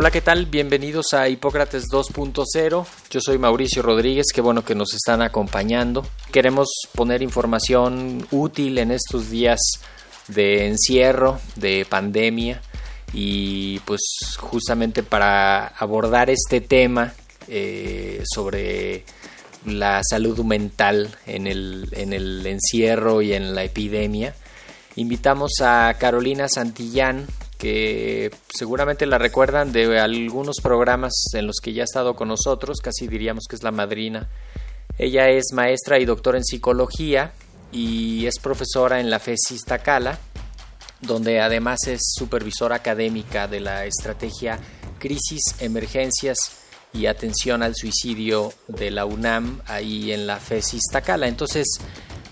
[0.00, 0.46] Hola, ¿qué tal?
[0.46, 2.86] Bienvenidos a Hipócrates 2.0.
[3.10, 6.06] Yo soy Mauricio Rodríguez, qué bueno que nos están acompañando.
[6.32, 9.60] Queremos poner información útil en estos días
[10.26, 12.62] de encierro, de pandemia
[13.12, 14.00] y pues
[14.38, 17.12] justamente para abordar este tema
[17.46, 19.04] eh, sobre
[19.66, 24.34] la salud mental en el, en el encierro y en la epidemia,
[24.96, 27.26] invitamos a Carolina Santillán,
[27.60, 32.80] que seguramente la recuerdan de algunos programas en los que ya ha estado con nosotros,
[32.80, 34.30] casi diríamos que es la madrina.
[34.96, 37.32] Ella es maestra y doctora en psicología
[37.70, 40.18] y es profesora en la FES Iztacala,
[41.02, 44.58] donde además es supervisora académica de la estrategia
[44.98, 46.38] Crisis, Emergencias
[46.94, 51.28] y Atención al Suicidio de la UNAM, ahí en la FES Iztacala.
[51.28, 51.66] Entonces,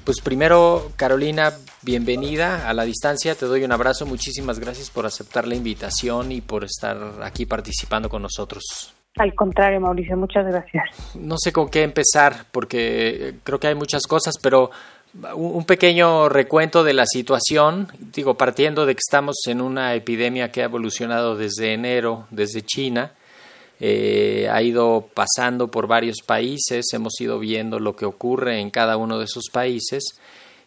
[0.05, 5.47] pues primero, Carolina, bienvenida a la distancia, te doy un abrazo, muchísimas gracias por aceptar
[5.47, 8.95] la invitación y por estar aquí participando con nosotros.
[9.17, 10.84] Al contrario, Mauricio, muchas gracias.
[11.15, 14.71] No sé con qué empezar, porque creo que hay muchas cosas, pero
[15.34, 20.62] un pequeño recuento de la situación, digo, partiendo de que estamos en una epidemia que
[20.62, 23.12] ha evolucionado desde enero, desde China,
[23.81, 28.97] eh, ha ido pasando por varios países, hemos ido viendo lo que ocurre en cada
[28.97, 30.19] uno de esos países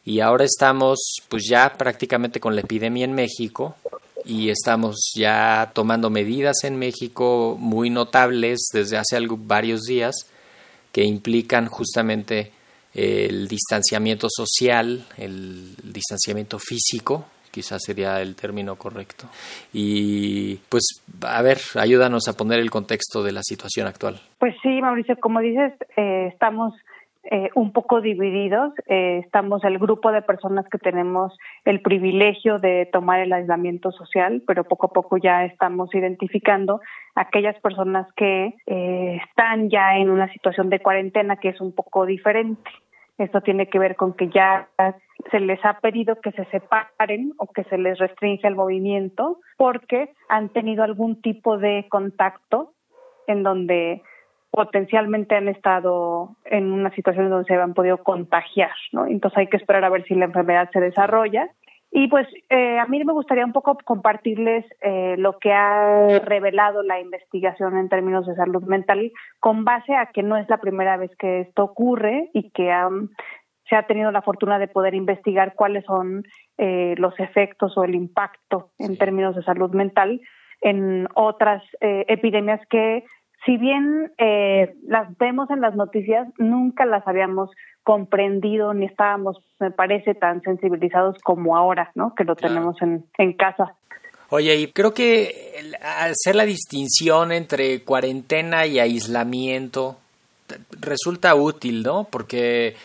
[0.06, 3.76] y ahora estamos pues ya prácticamente con la epidemia en México
[4.26, 10.16] y estamos ya tomando medidas en México muy notables desde hace algo, varios días
[10.92, 12.52] que implican justamente
[12.94, 19.28] el distanciamiento social, el distanciamiento físico, quizás sería el término correcto.
[19.72, 20.84] Y pues,
[21.22, 24.20] a ver, ayúdanos a poner el contexto de la situación actual.
[24.40, 26.74] Pues sí, Mauricio, como dices, eh, estamos
[27.24, 28.74] eh, un poco divididos.
[28.88, 34.44] Eh, estamos el grupo de personas que tenemos el privilegio de tomar el aislamiento social,
[34.48, 36.82] pero poco a poco ya estamos identificando
[37.16, 42.72] aquellas personas que están ya en una situación de cuarentena que es un poco diferente.
[43.18, 44.68] Esto tiene que ver con que ya
[45.30, 50.10] se les ha pedido que se separen o que se les restringe el movimiento porque
[50.28, 52.74] han tenido algún tipo de contacto
[53.28, 54.02] en donde
[54.52, 59.08] potencialmente han estado en una situación donde se han podido contagiar, ¿no?
[59.08, 61.50] Entonces hay que esperar a ver si la enfermedad se desarrolla.
[61.94, 66.84] Y pues eh, a mí me gustaría un poco compartirles eh, lo que ha revelado
[66.84, 70.96] la investigación en términos de salud mental con base a que no es la primera
[70.96, 72.72] vez que esto ocurre y que
[73.70, 76.24] se ha tenido la fortuna de poder investigar cuáles son
[76.58, 80.22] eh, los efectos o el impacto en términos de salud mental
[80.62, 83.04] en otras eh, epidemias que
[83.46, 87.50] si bien eh, las vemos en las noticias, nunca las habíamos
[87.84, 92.14] comprendido ni estábamos, me parece, tan sensibilizados como ahora, ¿no?
[92.16, 93.74] Que lo tenemos en, en casa.
[94.30, 99.98] Oye, y creo que hacer la distinción entre cuarentena y aislamiento
[100.80, 102.06] resulta útil, ¿no?
[102.06, 102.76] Porque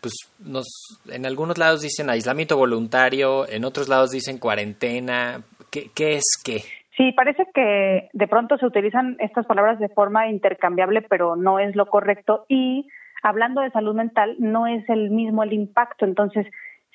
[0.00, 0.66] pues nos
[1.08, 5.42] en algunos lados dicen aislamiento voluntario, en otros lados dicen cuarentena.
[5.70, 6.64] ¿Qué, qué es qué?
[6.96, 11.76] Sí, parece que de pronto se utilizan estas palabras de forma intercambiable, pero no es
[11.76, 12.46] lo correcto.
[12.48, 12.88] Y
[13.22, 16.06] hablando de salud mental, no es el mismo el impacto.
[16.06, 16.46] Entonces,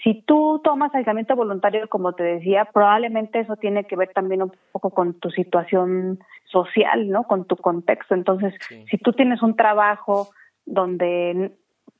[0.03, 4.51] si tú tomas aislamiento voluntario, como te decía, probablemente eso tiene que ver también un
[4.71, 7.23] poco con tu situación social, ¿no?
[7.25, 8.15] Con tu contexto.
[8.15, 8.55] Entonces,
[8.89, 10.29] si tú tienes un trabajo
[10.65, 11.51] donde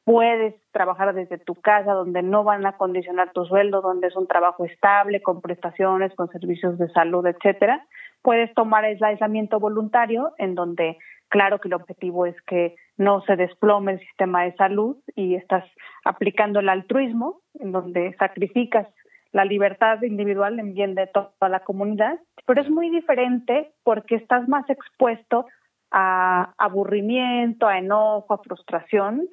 [0.04, 4.28] puedes trabajar desde tu casa, donde no van a condicionar tu sueldo, donde es un
[4.28, 7.86] trabajo estable, con prestaciones, con servicios de salud, etcétera,
[8.22, 10.98] puedes tomar el aislamiento voluntario, en donde
[11.30, 15.66] claro que el objetivo es que no se desplome el sistema de salud y estás
[16.04, 18.88] aplicando el altruismo, en donde sacrificas
[19.32, 24.48] la libertad individual en bien de toda la comunidad, pero es muy diferente porque estás
[24.48, 25.46] más expuesto
[25.90, 29.28] a aburrimiento, a enojo, a frustración,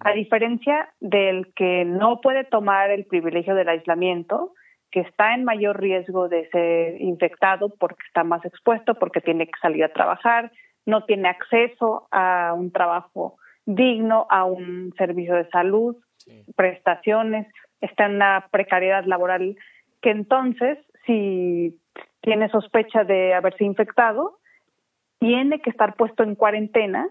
[0.00, 4.52] A diferencia del que no puede tomar el privilegio del aislamiento,
[4.90, 9.58] que está en mayor riesgo de ser infectado porque está más expuesto, porque tiene que
[9.60, 10.52] salir a trabajar,
[10.86, 13.36] no tiene acceso a un trabajo
[13.66, 15.96] digno, a un servicio de salud,
[16.54, 17.46] prestaciones,
[17.80, 19.56] está en una precariedad laboral
[20.00, 21.78] que entonces, si
[22.20, 24.38] tiene sospecha de haberse infectado,
[25.18, 27.08] tiene que estar puesto en cuarentena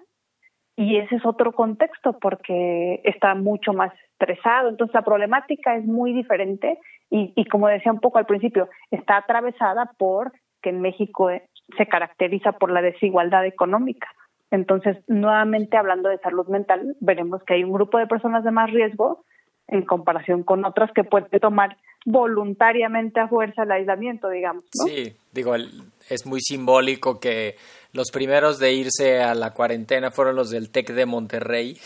[0.76, 4.70] y ese es otro contexto porque está mucho más estresado.
[4.70, 6.80] Entonces la problemática es muy diferente
[7.10, 10.32] y, y como decía un poco al principio, está atravesada por
[10.62, 11.30] que en México
[11.78, 14.08] se caracteriza por la desigualdad económica.
[14.50, 18.72] Entonces, nuevamente hablando de salud mental, veremos que hay un grupo de personas de más
[18.72, 19.26] riesgo
[19.68, 24.64] en comparación con otras que pueden tomar voluntariamente a fuerza el aislamiento, digamos.
[24.72, 27.56] Sí, digo, es muy simbólico que
[27.94, 31.78] los primeros de irse a la cuarentena fueron los del TEC de Monterrey,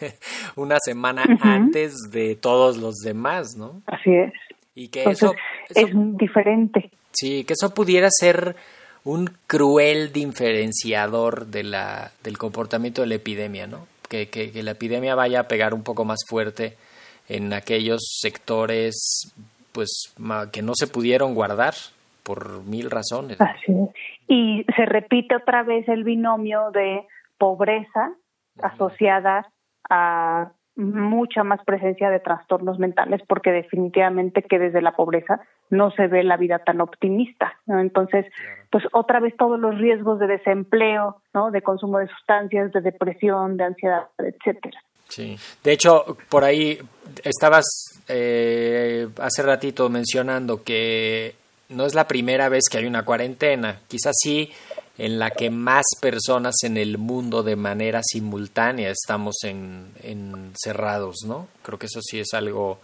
[0.56, 3.82] una semana antes de todos los demás, ¿no?
[3.86, 4.32] Así es.
[4.74, 5.34] Y que eso,
[5.74, 6.90] es diferente.
[7.12, 8.56] Sí, que eso pudiera ser
[9.04, 13.86] un cruel diferenciador de la, del comportamiento de la epidemia, ¿no?
[14.08, 16.76] Que, que, que la epidemia vaya a pegar un poco más fuerte
[17.28, 19.32] en aquellos sectores
[19.72, 20.12] pues
[20.50, 21.74] que no se pudieron guardar
[22.22, 23.40] por mil razones.
[23.40, 24.19] Así es.
[24.30, 27.04] Y se repite otra vez el binomio de
[27.36, 28.12] pobreza
[28.62, 29.50] asociada
[29.90, 36.06] a mucha más presencia de trastornos mentales porque definitivamente que desde la pobreza no se
[36.06, 37.80] ve la vida tan optimista, ¿no?
[37.80, 38.24] Entonces,
[38.70, 41.50] pues otra vez todos los riesgos de desempleo, ¿no?
[41.50, 44.80] De consumo de sustancias, de depresión, de ansiedad, etcétera.
[45.08, 45.36] Sí.
[45.64, 46.78] De hecho, por ahí
[47.24, 47.64] estabas
[48.08, 51.34] eh, hace ratito mencionando que
[51.70, 53.80] no es la primera vez que hay una cuarentena.
[53.88, 54.50] Quizás sí
[54.98, 61.46] en la que más personas en el mundo de manera simultánea estamos en, encerrados, ¿no?
[61.62, 62.78] Creo que eso sí es algo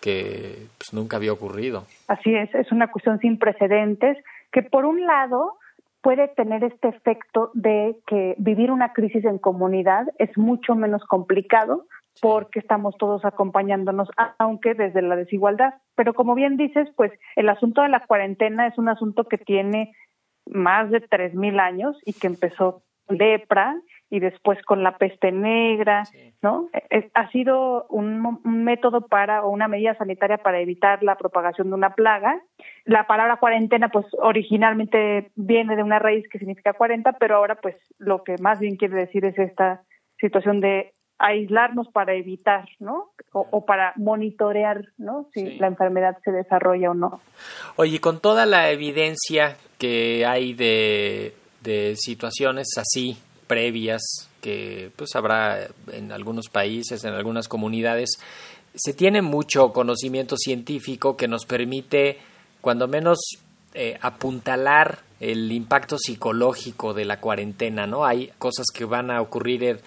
[0.00, 1.84] que pues, nunca había ocurrido.
[2.08, 4.16] Así es, es una cuestión sin precedentes
[4.52, 5.58] que por un lado
[6.00, 11.84] puede tener este efecto de que vivir una crisis en comunidad es mucho menos complicado
[12.20, 14.08] porque estamos todos acompañándonos,
[14.38, 15.74] aunque desde la desigualdad.
[15.94, 19.92] Pero como bien dices, pues el asunto de la cuarentena es un asunto que tiene
[20.46, 23.76] más de 3.000 años y que empezó lepra
[24.08, 26.02] y después con la peste negra,
[26.42, 26.68] ¿no?
[27.14, 31.94] ha sido un, método para o una medida sanitaria para evitar la propagación de una
[31.94, 32.40] plaga.
[32.84, 37.76] La palabra cuarentena, pues originalmente viene de una raíz que significa 40, pero ahora, pues
[37.98, 39.82] lo que más bien quiere decir es esta
[40.18, 43.10] situación de aislarnos para evitar, ¿no?
[43.32, 45.28] O, para monitorear, ¿no?
[45.32, 47.20] Si la enfermedad se desarrolla o no.
[47.76, 54.02] Oye, con toda la evidencia que hay de, de situaciones así, previas
[54.40, 58.18] que pues habrá en algunos países, en algunas comunidades,
[58.74, 62.18] se tiene mucho conocimiento científico que nos permite,
[62.60, 63.18] cuando menos,
[63.74, 68.04] eh, apuntalar el impacto psicológico de la cuarentena, ¿no?
[68.04, 69.80] Hay cosas que van a ocurrir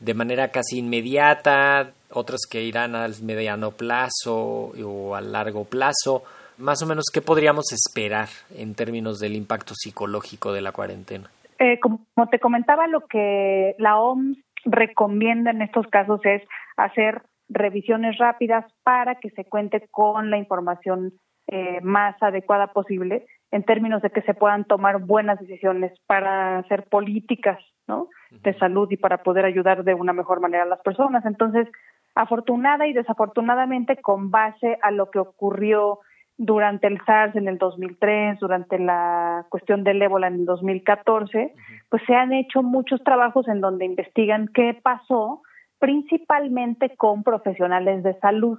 [0.00, 6.22] de manera casi inmediata, otras que irán al mediano plazo o al largo plazo.
[6.58, 11.30] Más o menos, ¿qué podríamos esperar en términos del impacto psicológico de la cuarentena?
[11.58, 16.42] Eh, como te comentaba, lo que la OMS recomienda en estos casos es
[16.76, 21.12] hacer revisiones rápidas para que se cuente con la información
[21.46, 26.84] eh, más adecuada posible en términos de que se puedan tomar buenas decisiones para hacer
[26.88, 28.08] políticas ¿no?
[28.30, 31.24] de salud y para poder ayudar de una mejor manera a las personas.
[31.24, 31.68] Entonces,
[32.14, 36.00] afortunada y desafortunadamente, con base a lo que ocurrió
[36.38, 41.54] durante el SARS en el 2003, durante la cuestión del ébola en el 2014,
[41.88, 45.42] pues se han hecho muchos trabajos en donde investigan qué pasó,
[45.78, 48.58] principalmente con profesionales de salud.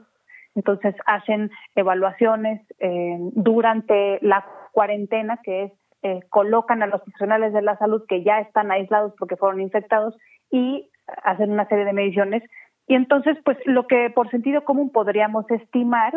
[0.56, 4.44] Entonces hacen evaluaciones eh, durante la
[4.78, 5.72] cuarentena, que es
[6.04, 10.16] eh, colocan a los profesionales de la salud que ya están aislados porque fueron infectados
[10.52, 10.92] y
[11.24, 12.44] hacen una serie de mediciones.
[12.86, 16.14] Y entonces, pues lo que por sentido común podríamos estimar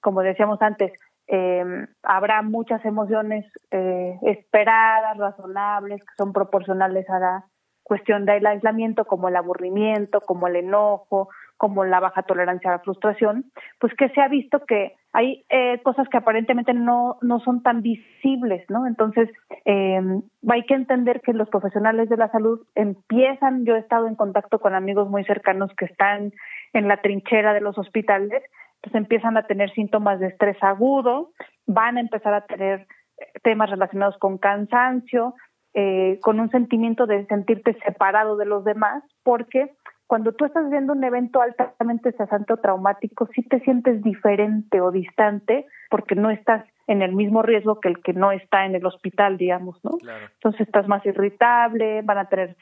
[0.00, 0.92] como decíamos antes,
[1.26, 1.64] eh,
[2.02, 7.44] habrá muchas emociones eh, esperadas, razonables, que son proporcionales a la
[7.82, 12.82] cuestión del aislamiento, como el aburrimiento, como el enojo, como la baja tolerancia a la
[12.82, 13.44] frustración,
[13.78, 17.82] pues que se ha visto que hay eh, cosas que aparentemente no, no son tan
[17.82, 18.86] visibles, ¿no?
[18.86, 19.28] Entonces,
[19.66, 20.00] eh,
[20.48, 24.58] hay que entender que los profesionales de la salud empiezan, yo he estado en contacto
[24.60, 26.32] con amigos muy cercanos que están
[26.72, 28.42] en la trinchera de los hospitales
[28.78, 31.32] entonces empiezan a tener síntomas de estrés agudo,
[31.66, 32.86] van a empezar a tener
[33.18, 35.34] eh, temas relacionados con cansancio,
[35.74, 39.72] eh, con un sentimiento de sentirte separado de los demás, porque
[40.08, 44.90] cuando tú estás viendo un evento altamente estresante o traumático, sí te sientes diferente o
[44.90, 48.86] distante porque no estás en el mismo riesgo que el que no está en el
[48.86, 49.98] hospital, digamos, ¿no?
[50.32, 52.56] Entonces estás más irritable, van a tener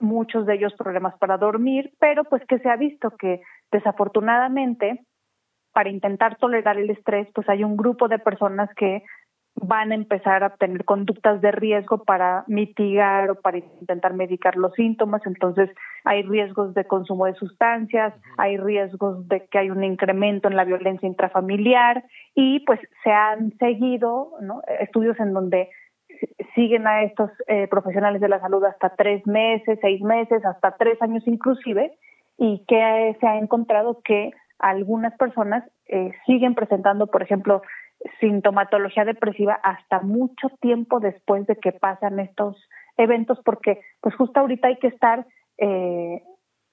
[0.00, 5.04] muchos de ellos problemas para dormir, pero pues que se ha visto que desafortunadamente
[5.72, 9.04] para intentar tolerar el estrés, pues hay un grupo de personas que
[9.62, 14.72] van a empezar a tener conductas de riesgo para mitigar o para intentar medicar los
[14.74, 15.22] síntomas.
[15.26, 15.70] Entonces,
[16.04, 20.64] hay riesgos de consumo de sustancias, hay riesgos de que hay un incremento en la
[20.64, 24.32] violencia intrafamiliar y pues se han seguido
[24.80, 25.68] estudios en donde
[26.54, 31.00] siguen a estos eh, profesionales de la salud hasta tres meses, seis meses, hasta tres
[31.00, 31.92] años inclusive,
[32.36, 37.62] y que se ha encontrado que algunas personas eh, siguen presentando, por ejemplo,
[38.20, 42.56] sintomatología depresiva hasta mucho tiempo después de que pasan estos
[42.96, 45.26] eventos, porque pues justo ahorita hay que estar
[45.58, 46.22] eh,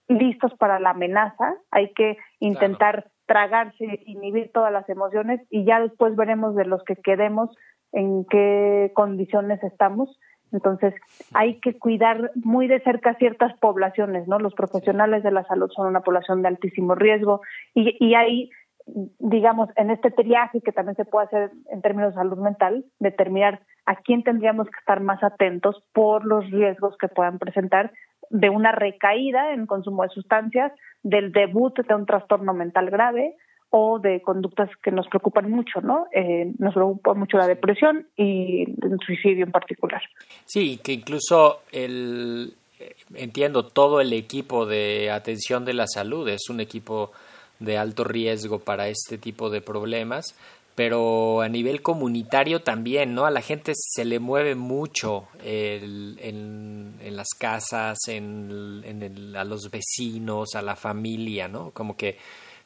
[0.07, 6.15] listos para la amenaza, hay que intentar tragarse, inhibir todas las emociones y ya después
[6.15, 7.49] veremos de los que quedemos
[7.91, 10.19] en qué condiciones estamos.
[10.51, 10.93] Entonces,
[11.33, 14.37] hay que cuidar muy de cerca ciertas poblaciones, ¿no?
[14.37, 17.41] Los profesionales de la salud son una población de altísimo riesgo
[17.73, 18.51] y, y hay
[18.85, 23.61] digamos, en este triaje que también se puede hacer en términos de salud mental, determinar
[23.85, 27.91] a quién tendríamos que estar más atentos por los riesgos que puedan presentar
[28.29, 30.71] de una recaída en consumo de sustancias,
[31.03, 33.35] del debut de un trastorno mental grave
[33.69, 36.05] o de conductas que nos preocupan mucho, ¿no?
[36.13, 40.01] Eh, nos preocupa mucho la depresión y el suicidio en particular.
[40.45, 46.49] Sí, que incluso el eh, entiendo todo el equipo de atención de la salud es
[46.49, 47.11] un equipo
[47.59, 50.35] de alto riesgo para este tipo de problemas,
[50.75, 53.25] pero a nivel comunitario también, ¿no?
[53.25, 59.69] A la gente se le mueve mucho en, en, las casas, en, en a los
[59.71, 61.71] vecinos, a la familia, ¿no?
[61.71, 62.17] Como que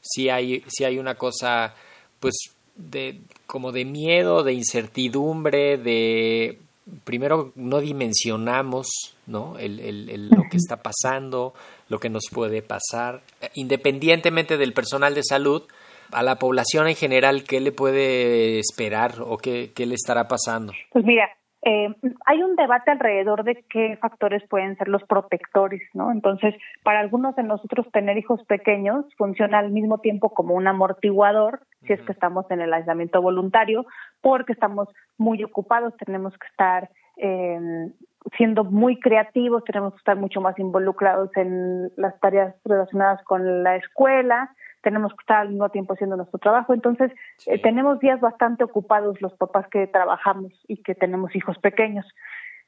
[0.01, 1.75] sí hay, sí hay una cosa,
[2.19, 2.35] pues,
[2.75, 6.57] de, como de miedo, de incertidumbre, de
[7.03, 9.57] primero no dimensionamos ¿no?
[9.57, 11.53] El, el, lo que está pasando,
[11.89, 13.21] lo que nos puede pasar,
[13.55, 15.63] independientemente del personal de salud,
[16.11, 20.73] a la población en general, ¿qué le puede esperar o qué, qué le estará pasando?
[20.91, 21.29] Pues mira,
[21.61, 21.93] eh,
[22.25, 26.11] hay un debate alrededor de qué factores pueden ser los protectores, ¿no?
[26.11, 31.59] Entonces, para algunos de nosotros tener hijos pequeños funciona al mismo tiempo como un amortiguador,
[31.85, 33.85] si es que estamos en el aislamiento voluntario,
[34.21, 37.91] porque estamos muy ocupados, tenemos que estar eh,
[38.37, 43.75] siendo muy creativos, tenemos que estar mucho más involucrados en las tareas relacionadas con la
[43.77, 46.73] escuela, tenemos que estar al mismo tiempo haciendo nuestro trabajo.
[46.73, 47.11] Entonces,
[47.47, 52.05] eh, tenemos días bastante ocupados los papás que trabajamos y que tenemos hijos pequeños.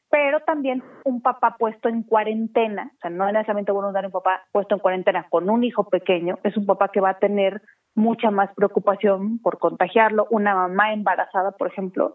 [0.10, 4.43] Pero también un papá puesto en cuarentena, o sea, no necesariamente bueno dar un papá
[4.51, 7.62] puesto en cuarentena con un hijo pequeño, es un papá que va a tener
[7.95, 10.27] mucha más preocupación por contagiarlo.
[10.29, 12.13] Una mamá embarazada, por ejemplo,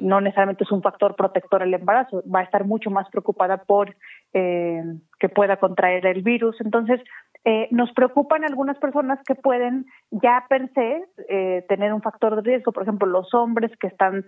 [0.00, 3.96] no necesariamente es un factor protector el embarazo, va a estar mucho más preocupada por
[4.32, 4.82] eh,
[5.18, 6.60] que pueda contraer el virus.
[6.60, 7.00] Entonces,
[7.44, 12.42] eh, nos preocupan algunas personas que pueden ya per se eh, tener un factor de
[12.42, 14.24] riesgo, por ejemplo, los hombres que están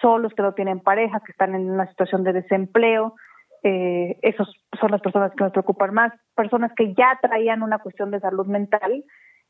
[0.00, 3.14] solos, que no tienen pareja, que están en una situación de desempleo,
[3.64, 4.46] eh, esos
[4.78, 8.46] son las personas que nos preocupan más, personas que ya traían una cuestión de salud
[8.46, 9.04] mental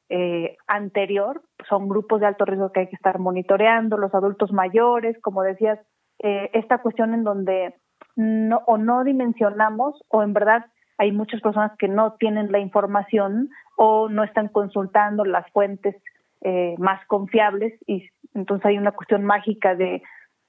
[0.08, 5.16] eh, anterior, son grupos de alto riesgo que hay que estar monitoreando, los adultos mayores,
[5.22, 5.78] como decías,
[6.22, 7.74] eh, esta cuestión en donde
[8.16, 10.66] no, o no dimensionamos o en verdad
[10.98, 15.96] hay muchas personas que no tienen la información o no están consultando las fuentes
[16.42, 20.02] eh, más confiables y entonces hay una cuestión mágica de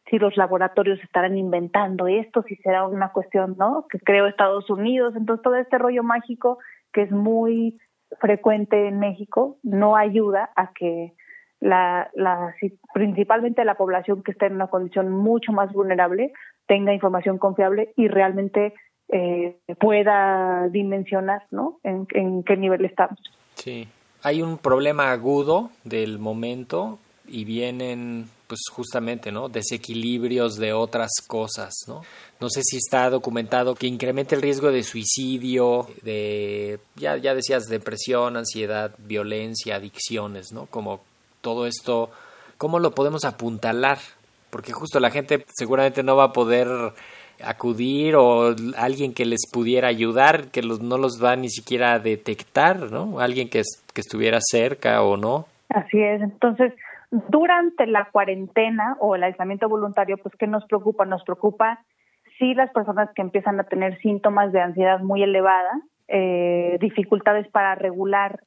[0.09, 3.88] si los laboratorios estarán inventando esto, si será una cuestión, ¿no?
[3.89, 6.59] Que creo Estados Unidos, entonces todo este rollo mágico
[6.93, 7.79] que es muy
[8.19, 11.13] frecuente en México no ayuda a que
[11.60, 12.10] la,
[12.93, 16.31] principalmente la población que está en una condición mucho más vulnerable
[16.67, 18.74] tenga información confiable y realmente
[19.10, 21.79] eh, pueda dimensionar ¿no?
[21.84, 23.19] En, en, qué nivel estamos.
[23.55, 23.88] Sí,
[24.24, 31.73] hay un problema agudo del momento y vienen pues justamente no desequilibrios de otras cosas
[31.87, 32.01] no
[32.39, 37.65] no sé si está documentado que incrementa el riesgo de suicidio de ya ya decías
[37.65, 41.01] depresión ansiedad violencia adicciones no como
[41.41, 42.11] todo esto
[42.57, 43.99] cómo lo podemos apuntalar
[44.49, 46.67] porque justo la gente seguramente no va a poder
[47.43, 51.99] acudir o alguien que les pudiera ayudar, que los, no los va ni siquiera a
[51.99, 53.19] detectar, ¿no?
[53.19, 53.61] Alguien que,
[53.93, 55.47] que estuviera cerca o no.
[55.69, 56.21] Así es.
[56.21, 56.73] Entonces,
[57.29, 61.05] durante la cuarentena o el aislamiento voluntario, pues, ¿qué nos preocupa?
[61.05, 61.79] Nos preocupa
[62.38, 67.75] si las personas que empiezan a tener síntomas de ansiedad muy elevada, eh, dificultades para
[67.75, 68.41] regular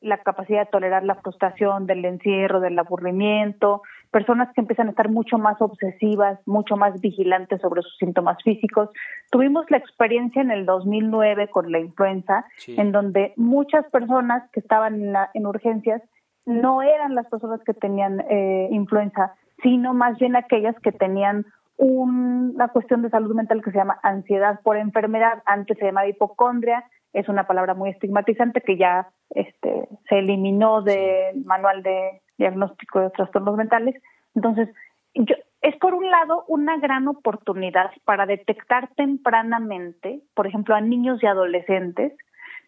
[0.00, 5.08] la capacidad de tolerar la frustración, del encierro, del aburrimiento, personas que empiezan a estar
[5.08, 8.90] mucho más obsesivas, mucho más vigilantes sobre sus síntomas físicos.
[9.30, 15.00] Tuvimos la experiencia en el 2009 con la influenza, en donde muchas personas que estaban
[15.00, 16.02] en, en, urgencias
[16.46, 21.46] no eran las personas que tenían eh, influenza, sino más bien aquellas que tenían
[21.76, 26.84] una cuestión de salud mental que se llama ansiedad por enfermedad, antes se llamaba hipocondria,
[27.12, 33.10] es una palabra muy estigmatizante que ya este, se eliminó del manual de diagnóstico de
[33.10, 34.00] trastornos mentales.
[34.34, 34.68] Entonces,
[35.14, 41.22] yo, es por un lado una gran oportunidad para detectar tempranamente, por ejemplo, a niños
[41.22, 42.12] y adolescentes,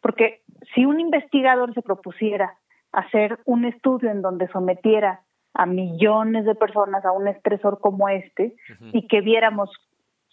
[0.02, 0.42] porque
[0.74, 2.54] si un investigador se propusiera
[2.94, 5.20] hacer un estudio en donde sometiera
[5.52, 8.56] a millones de personas a un estresor como este
[8.92, 9.70] y que viéramos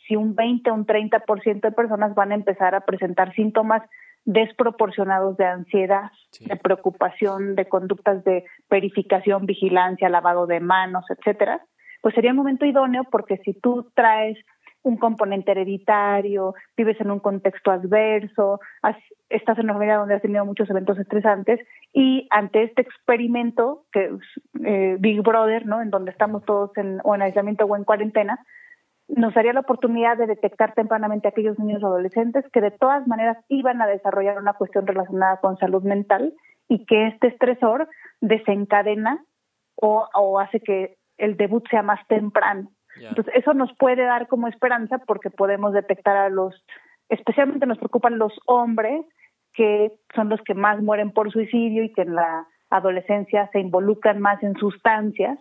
[0.07, 3.83] si un 20 o un 30% de personas van a empezar a presentar síntomas
[4.25, 11.61] desproporcionados de ansiedad, de preocupación, de conductas de verificación, vigilancia, lavado de manos, etcétera,
[12.01, 14.37] pues sería un momento idóneo porque si tú traes
[14.83, 18.59] un componente hereditario, vives en un contexto adverso,
[19.29, 21.59] estás en una familia donde has tenido muchos eventos estresantes
[21.93, 25.81] y ante este experimento que es eh, Big Brother, ¿no?
[25.81, 28.39] En donde estamos todos en, o en aislamiento o en cuarentena,
[29.07, 33.37] nos daría la oportunidad de detectar tempranamente a aquellos niños adolescentes que de todas maneras
[33.49, 36.33] iban a desarrollar una cuestión relacionada con salud mental
[36.67, 37.89] y que este estresor
[38.21, 39.23] desencadena
[39.75, 42.69] o hace que el debut sea más temprano.
[43.09, 46.63] Entonces, eso nos puede dar como esperanza porque podemos detectar a los,
[47.09, 49.05] especialmente nos preocupan los hombres,
[49.53, 54.19] que son los que más mueren por suicidio y que en la adolescencia se involucran
[54.19, 55.37] más en sustancias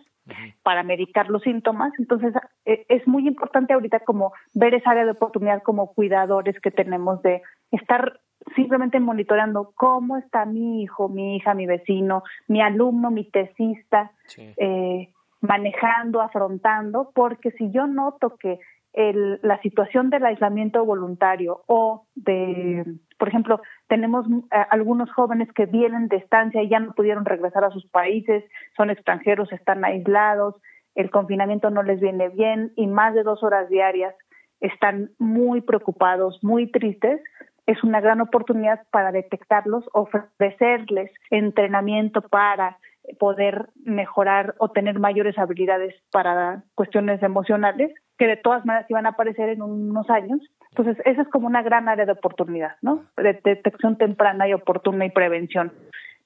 [0.63, 1.91] para medicar los síntomas.
[1.97, 2.33] Entonces,
[2.65, 7.21] e, es muy importante ahorita como ver esa área de oportunidad como cuidadores que tenemos
[7.21, 7.41] de
[7.71, 8.19] estar
[8.55, 15.09] simplemente monitoreando cómo está mi hijo, mi hija, mi vecino, mi alumno, mi tesista, eh,
[15.41, 18.59] manejando, afrontando, porque si yo noto que
[18.93, 22.85] el, la situación del aislamiento voluntario o de,
[23.17, 27.63] por ejemplo, tenemos eh, algunos jóvenes que vienen de estancia y ya no pudieron regresar
[27.63, 28.43] a sus países,
[28.75, 30.55] son extranjeros, están aislados,
[30.95, 34.13] el confinamiento no les viene bien y más de dos horas diarias
[34.59, 37.21] están muy preocupados, muy tristes,
[37.65, 42.77] es una gran oportunidad para detectarlos, ofrecerles entrenamiento para
[43.19, 49.09] poder mejorar o tener mayores habilidades para cuestiones emocionales que de todas maneras iban a
[49.09, 50.39] aparecer en unos años.
[50.69, 53.03] Entonces, esa es como una gran área de oportunidad, ¿no?
[53.17, 55.71] De detección temprana y oportuna y prevención.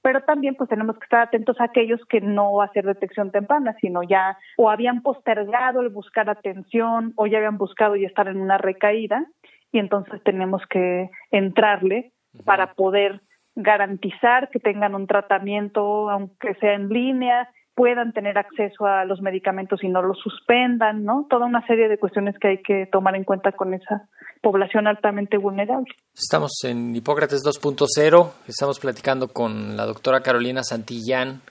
[0.02, 3.32] Pero también pues tenemos que estar atentos a aquellos que no va a ser detección
[3.32, 8.28] temprana, sino ya o habían postergado el buscar atención o ya habían buscado y estar
[8.28, 9.26] en una recaída
[9.72, 12.12] y entonces tenemos que entrarle
[12.44, 13.20] para poder
[13.56, 19.82] garantizar que tengan un tratamiento, aunque sea en línea, puedan tener acceso a los medicamentos
[19.82, 21.26] y no los suspendan, ¿no?
[21.28, 24.08] Toda una serie de cuestiones que hay que tomar en cuenta con esa
[24.40, 25.92] población altamente vulnerable.
[26.14, 31.42] Estamos en Hipócrates 2.0, estamos platicando con la doctora Carolina Santillán,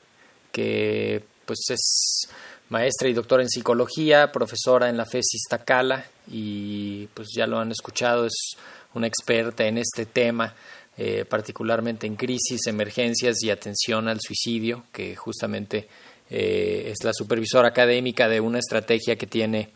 [0.51, 2.27] que pues es
[2.69, 7.71] maestra y doctora en psicología, profesora en la FES Iztacala y pues ya lo han
[7.71, 8.57] escuchado, es
[8.95, 10.53] una experta en este tema.
[10.97, 15.89] Eh, particularmente en crisis, emergencias y atención al suicidio, que justamente
[16.29, 19.71] eh, es la supervisora académica de una estrategia que tiene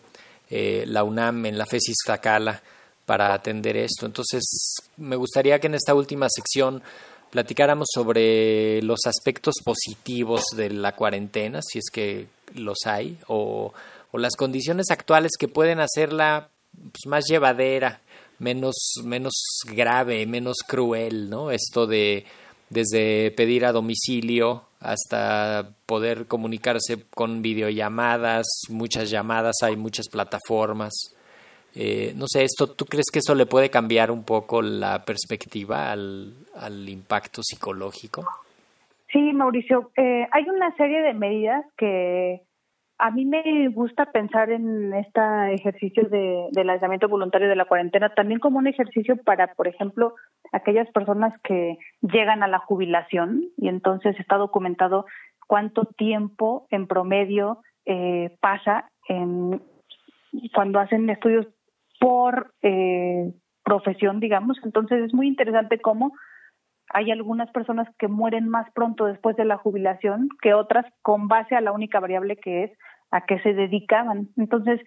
[0.50, 2.62] eh, la UNAM en la FESIS Zacala
[3.06, 4.06] para atender esto.
[4.06, 4.44] Entonces,
[4.96, 6.82] me gustaría que en esta última sección
[7.32, 13.74] platicáramos sobre los aspectos positivos de la cuarentena, si es que los hay, o,
[14.14, 18.02] las condiciones actuales que pueden hacerla pues, más llevadera
[18.40, 19.34] menos, menos
[19.74, 21.52] grave, menos cruel, ¿no?
[21.52, 22.26] Esto de
[22.70, 31.16] desde pedir a domicilio hasta poder comunicarse con videollamadas, muchas llamadas, hay muchas plataformas.
[31.76, 35.92] Eh, no sé, esto, ¿tú crees que eso le puede cambiar un poco la perspectiva
[35.92, 38.28] al, al impacto psicológico?
[39.12, 42.42] Sí, Mauricio, eh, hay una serie de medidas que
[43.00, 45.22] a mí me gusta pensar en este
[45.54, 50.16] ejercicio de, del aislamiento voluntario de la cuarentena también como un ejercicio para, por ejemplo,
[50.52, 55.06] aquellas personas que llegan a la jubilación y entonces está documentado
[55.48, 59.62] cuánto tiempo en promedio eh, pasa en,
[60.54, 61.48] cuando hacen estudios
[62.02, 63.32] por eh,
[63.64, 64.58] profesión, digamos.
[64.64, 66.12] Entonces es muy interesante cómo
[66.92, 71.56] hay algunas personas que mueren más pronto después de la jubilación que otras con base
[71.56, 72.72] a la única variable que es
[73.12, 74.30] a qué se dedicaban.
[74.38, 74.82] Entonces,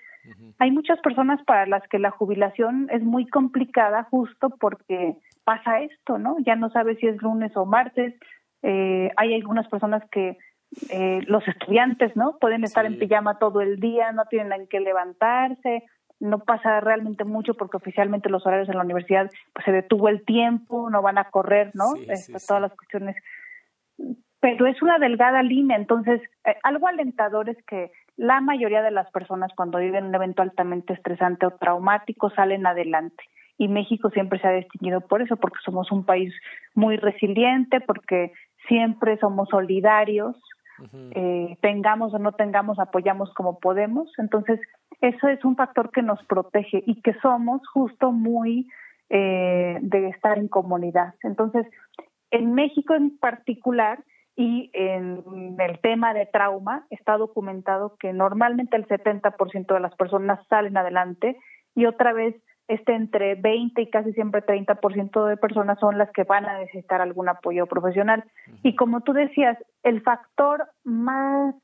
[0.58, 6.18] hay muchas personas para las que la jubilación es muy complicada justo porque pasa esto,
[6.18, 6.36] ¿no?
[6.46, 8.14] Ya no sabes si es lunes o martes.
[8.62, 10.38] Eh, hay algunas personas que
[10.90, 12.38] eh, los estudiantes, ¿no?
[12.40, 15.84] Pueden estar en pijama todo el día, no tienen en qué levantarse,
[16.20, 20.24] no pasa realmente mucho porque oficialmente los horarios en la universidad pues se detuvo el
[20.24, 21.94] tiempo, no van a correr, ¿no?
[22.08, 23.16] Este, todas las cuestiones.
[24.42, 29.08] Pero es una delgada línea, entonces eh, algo alentador es que la mayoría de las
[29.12, 33.22] personas cuando viven un evento altamente estresante o traumático salen adelante.
[33.56, 36.34] Y México siempre se ha distinguido por eso, porque somos un país
[36.74, 38.32] muy resiliente, porque
[38.66, 40.36] siempre somos solidarios,
[41.14, 44.10] eh, tengamos o no tengamos, apoyamos como podemos.
[44.18, 44.58] Entonces,
[45.00, 48.66] eso es un factor que nos protege y que somos justo muy
[49.08, 51.14] eh, de estar en comunidad.
[51.22, 51.64] Entonces,
[52.32, 54.00] en México en particular
[54.36, 55.22] y en
[55.58, 61.36] el tema de trauma está documentado que normalmente el 70% de las personas salen adelante
[61.74, 62.34] y otra vez
[62.68, 67.00] este entre 20 y casi siempre 30% de personas son las que van a necesitar
[67.02, 68.24] algún apoyo profesional.
[68.62, 71.54] Y como tú decías, el factor más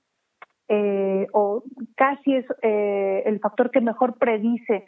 [0.69, 1.63] eh, o
[1.97, 4.85] casi es eh, el factor que mejor predice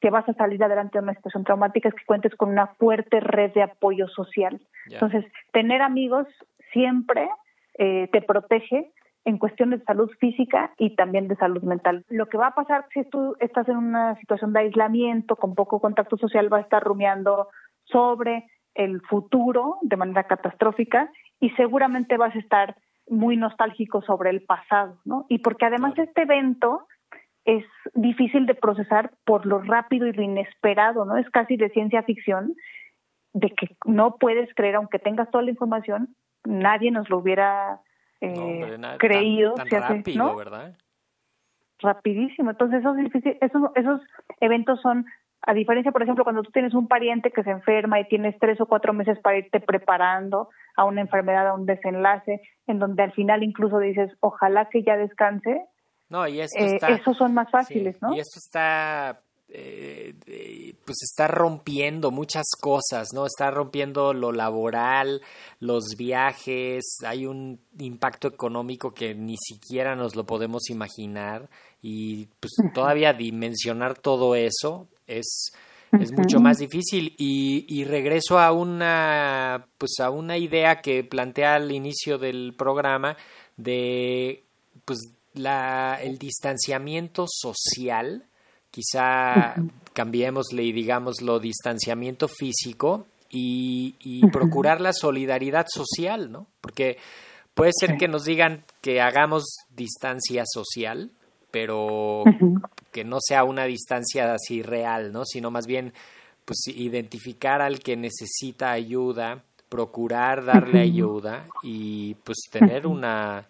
[0.00, 3.20] que vas a salir adelante de una situación traumática es que cuentes con una fuerte
[3.20, 4.60] red de apoyo social.
[4.90, 6.26] Entonces, tener amigos
[6.74, 7.30] siempre
[7.78, 8.92] eh, te protege
[9.24, 12.04] en cuestiones de salud física y también de salud mental.
[12.10, 15.80] Lo que va a pasar si tú estás en una situación de aislamiento, con poco
[15.80, 17.48] contacto social, va a estar rumiando
[17.84, 21.10] sobre el futuro de manera catastrófica
[21.40, 22.76] y seguramente vas a estar
[23.08, 25.26] muy nostálgico sobre el pasado, ¿no?
[25.28, 26.86] Y porque además este evento
[27.44, 31.16] es difícil de procesar por lo rápido y lo inesperado, ¿no?
[31.16, 32.54] Es casi de ciencia ficción,
[33.34, 37.80] de que no puedes creer, aunque tengas toda la información, nadie nos lo hubiera
[38.20, 39.54] eh, creído.
[39.54, 40.76] Tan, rápido, ¿verdad?
[41.78, 42.50] Rapidísimo.
[42.50, 42.96] Entonces, esos,
[43.40, 44.00] esos, esos
[44.40, 45.06] eventos son,
[45.42, 48.60] a diferencia, por ejemplo, cuando tú tienes un pariente que se enferma y tienes tres
[48.60, 53.12] o cuatro meses para irte preparando a una enfermedad, a un desenlace, en donde al
[53.12, 55.66] final incluso dices, ojalá que ya descanse.
[56.08, 58.14] No, y esto eh, esos son más fáciles, ¿no?
[58.14, 60.14] Y esto está eh,
[60.84, 63.26] pues está rompiendo muchas cosas, ¿no?
[63.26, 65.22] Está rompiendo lo laboral,
[65.60, 71.48] los viajes, hay un impacto económico que ni siquiera nos lo podemos imaginar
[71.82, 75.52] y pues todavía dimensionar todo eso es,
[75.92, 77.14] es mucho más difícil.
[77.18, 83.16] Y, y, regreso a una pues a una idea que plantea al inicio del programa
[83.56, 84.44] de
[84.84, 84.98] pues
[85.34, 88.24] la, el distanciamiento social
[88.74, 89.54] Quizá
[89.92, 96.48] cambiémosle y digámoslo distanciamiento físico y, procurar la solidaridad social, ¿no?
[96.60, 96.98] Porque
[97.54, 99.44] puede ser que nos digan que hagamos
[99.76, 101.12] distancia social,
[101.52, 102.24] pero
[102.90, 105.24] que no sea una distancia así real, ¿no?
[105.24, 105.92] Sino más bien,
[106.44, 113.46] pues identificar al que necesita ayuda, procurar darle ayuda y pues tener una,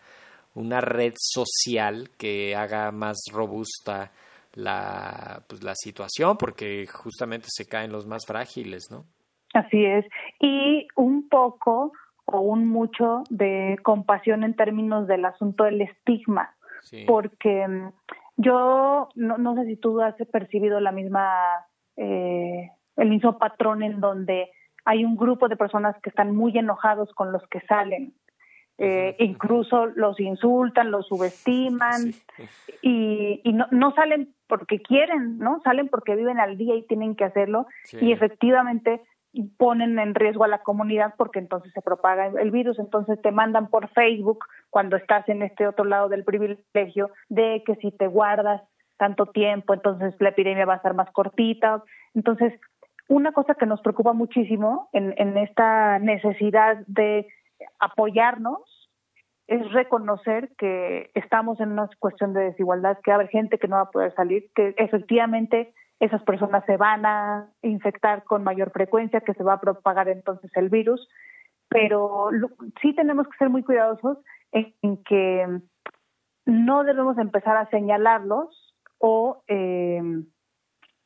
[0.55, 4.13] una red social que haga más robusta
[4.55, 9.05] la, pues, la situación porque justamente se caen los más frágiles, ¿no?
[9.55, 10.05] Así es.
[10.40, 11.93] Y un poco
[12.27, 16.57] o un mucho de compasión en términos del asunto del estigma,
[17.07, 17.93] porque mm,
[18.37, 21.31] yo no, no sé si tú has percibido la misma,
[21.97, 24.51] eh, el mismo patrón en donde
[24.85, 28.14] hay un grupo de personas que están muy enojados con los que salen
[28.79, 32.13] eh, incluso los insultan, los subestiman
[32.83, 35.61] y, y no, no, salen porque quieren, ¿no?
[35.63, 37.67] Salen porque viven al día y tienen que hacerlo
[38.01, 39.01] y efectivamente
[39.57, 43.69] ponen en riesgo a la comunidad porque entonces se propaga el virus, entonces te mandan
[43.69, 48.63] por Facebook cuando estás en este otro lado del privilegio de que si te guardas
[48.97, 51.83] tanto tiempo, entonces la epidemia va a ser más cortita.
[52.15, 52.53] Entonces,
[53.09, 57.27] una cosa que nos preocupa muchísimo en, en esta necesidad de
[57.85, 58.61] apoyarnos
[59.47, 63.68] es reconocer que estamos en una cuestión de desigualdad, que va a haber gente que
[63.68, 68.70] no va a poder salir, que efectivamente esas personas se van a infectar con mayor
[68.73, 71.09] frecuencia, que se va a propagar entonces el virus,
[71.68, 72.31] pero
[72.81, 74.18] sí tenemos que ser muy cuidadosos
[74.53, 75.61] en, que
[76.47, 80.03] no debemos empezar a señalarlos o eh,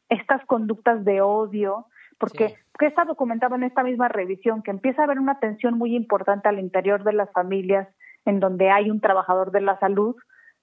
[0.08, 1.86] estas conductas de odio
[2.18, 6.48] porque está documentado en esta misma revisión que empieza a haber una tensión muy importante
[6.48, 7.88] al interior de las familias
[8.24, 10.16] en donde hay un trabajador de la salud,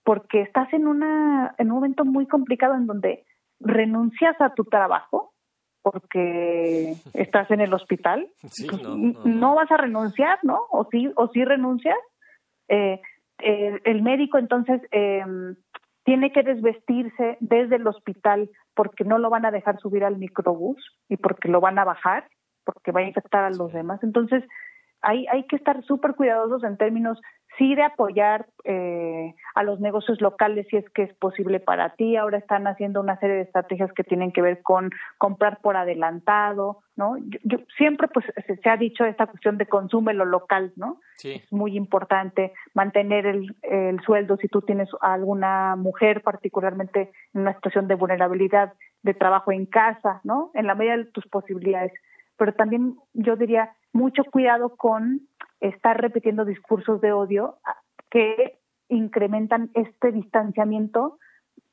[0.04, 3.26] porque estás en una en un momento muy complicado en donde
[3.60, 5.34] renuncias a tu trabajo
[5.82, 8.28] porque estás en el hospital,
[9.24, 10.62] no, vas a renunciar, ¿no?
[10.72, 11.98] O sí o sí renuncias.
[12.68, 13.00] Eh,
[13.38, 15.24] el médico entonces eh,
[16.06, 20.78] tiene que desvestirse desde el hospital porque no lo van a dejar subir al microbús
[21.10, 22.30] y porque lo van a bajar,
[22.63, 24.02] porque va a infectar a los demás.
[24.04, 24.44] Entonces,
[25.02, 27.20] hay, hay que estar súper cuidadosos en términos
[27.58, 32.15] sí de apoyar eh, a los negocios locales si es que es posible para ti.
[32.15, 36.80] Ahora están haciendo una serie de estrategias que tienen que ver con comprar por adelantado,
[36.96, 37.15] ¿no?
[37.44, 41.00] Yo, siempre pues se, ha dicho esta cuestión de consume lo local, ¿no?
[41.15, 41.41] Sí.
[41.44, 47.54] Es muy importante mantener el, el sueldo si tú tienes alguna mujer particularmente en una
[47.56, 50.52] situación de vulnerabilidad de trabajo en casa, ¿no?
[50.54, 51.94] En la medida de tus posibilidades.
[52.38, 55.22] Pero también yo diría mucho cuidado con
[55.67, 57.58] estar repitiendo discursos de odio
[58.10, 61.17] que incrementan este distanciamiento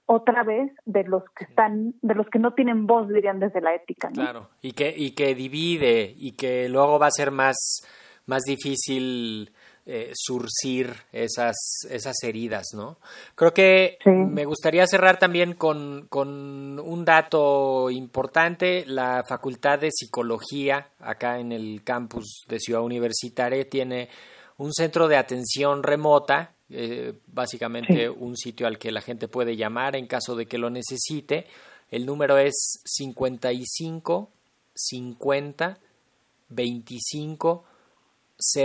[0.06, 3.74] otra vez de los que están de los que no tienen voz dirían desde la
[3.74, 4.14] ética ¿no?
[4.14, 7.56] claro y que y que divide y que luego va a ser más
[8.26, 9.52] más difícil
[9.84, 11.56] eh, surcir esas,
[11.90, 12.98] esas heridas, ¿no?
[13.34, 18.84] Creo que me gustaría cerrar también con, con, un dato importante.
[18.86, 24.08] La Facultad de Psicología, acá en el campus de Ciudad Universitaria, tiene
[24.58, 29.96] un centro de atención remota, eh, básicamente un sitio al que la gente puede llamar
[29.96, 31.46] en caso de que lo necesite.
[31.90, 34.30] El número es 55
[34.74, 35.78] 50
[36.48, 37.64] 25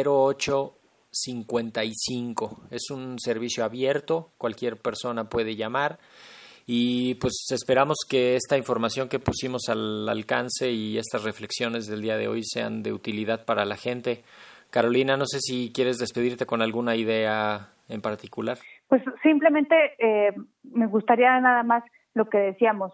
[0.05, 0.73] 08
[1.11, 2.67] 55.
[2.71, 5.99] Es un servicio abierto, cualquier persona puede llamar
[6.65, 12.17] y pues esperamos que esta información que pusimos al alcance y estas reflexiones del día
[12.17, 14.23] de hoy sean de utilidad para la gente.
[14.69, 18.57] Carolina, no sé si quieres despedirte con alguna idea en particular.
[18.89, 22.91] Pues simplemente eh, me gustaría nada más lo que decíamos,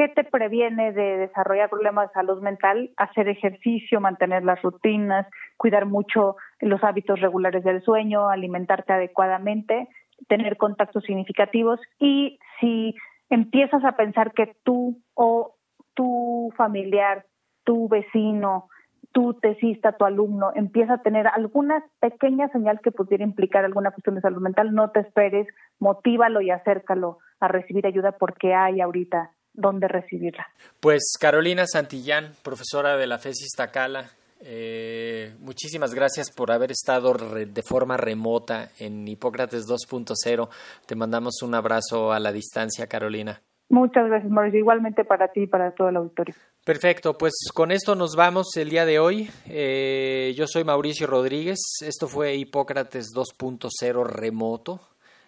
[0.00, 2.90] ¿Qué te previene de desarrollar problemas de salud mental?
[2.96, 5.26] Hacer ejercicio, mantener las rutinas,
[5.60, 9.88] cuidar mucho los hábitos regulares del sueño, alimentarte adecuadamente,
[10.26, 12.94] tener contactos significativos y si
[13.28, 15.56] empiezas a pensar que tú o
[15.92, 17.26] tu familiar,
[17.64, 18.70] tu vecino,
[19.12, 24.14] tu tesista, tu alumno empieza a tener alguna pequeña señal que pudiera implicar alguna cuestión
[24.14, 25.46] de salud mental, no te esperes,
[25.78, 30.46] motívalo y acércalo a recibir ayuda porque hay ahorita dónde recibirla.
[30.80, 34.06] Pues Carolina Santillán, profesora de la FESIS Tacala,
[34.42, 40.48] eh, muchísimas gracias por haber estado de forma remota en Hipócrates 2.0.
[40.86, 43.42] Te mandamos un abrazo a la distancia, Carolina.
[43.68, 44.58] Muchas gracias, Mauricio.
[44.58, 46.34] Igualmente para ti y para todo el auditorio.
[46.64, 49.30] Perfecto, pues con esto nos vamos el día de hoy.
[49.46, 51.58] Eh, yo soy Mauricio Rodríguez.
[51.80, 54.80] Esto fue Hipócrates 2.0 remoto.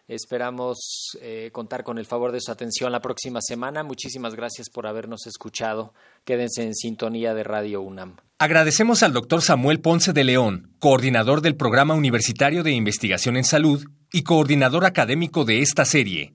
[0.09, 3.83] Esperamos eh, contar con el favor de su atención la próxima semana.
[3.83, 5.95] Muchísimas gracias por habernos escuchado.
[6.25, 8.17] Quédense en sintonía de Radio UNAM.
[8.39, 13.85] Agradecemos al doctor Samuel Ponce de León, coordinador del Programa Universitario de Investigación en Salud
[14.13, 16.35] y coordinador académico de esta serie